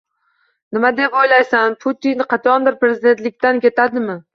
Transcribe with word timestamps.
-Nima 0.77 0.91
deb 1.01 1.19
o'ylaysan 1.21 1.77
Putin 1.87 2.27
qachondir 2.35 2.83
prezidentlikdan 2.85 3.67
ketadimi? 3.69 4.23